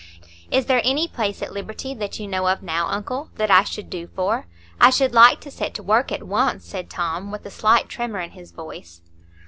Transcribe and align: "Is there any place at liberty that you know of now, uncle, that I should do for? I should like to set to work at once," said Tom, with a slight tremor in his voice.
"Is 0.49 0.65
there 0.65 0.81
any 0.83 1.07
place 1.07 1.43
at 1.43 1.53
liberty 1.53 1.93
that 1.93 2.19
you 2.19 2.25
know 2.27 2.47
of 2.47 2.63
now, 2.63 2.87
uncle, 2.87 3.29
that 3.35 3.51
I 3.51 3.61
should 3.63 3.87
do 3.87 4.07
for? 4.07 4.47
I 4.79 4.89
should 4.89 5.13
like 5.13 5.39
to 5.41 5.51
set 5.51 5.75
to 5.75 5.83
work 5.83 6.11
at 6.11 6.23
once," 6.25 6.65
said 6.65 6.89
Tom, 6.89 7.29
with 7.29 7.45
a 7.45 7.51
slight 7.51 7.87
tremor 7.87 8.19
in 8.21 8.31
his 8.31 8.51
voice. 8.51 9.03